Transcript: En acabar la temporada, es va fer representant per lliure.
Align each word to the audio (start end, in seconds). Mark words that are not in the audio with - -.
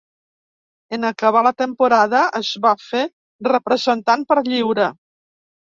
En 0.97 1.05
acabar 1.09 1.43
la 1.47 1.51
temporada, 1.63 2.23
es 2.41 2.49
va 2.65 2.73
fer 2.87 3.05
representant 3.53 4.29
per 4.33 4.43
lliure. 4.51 4.93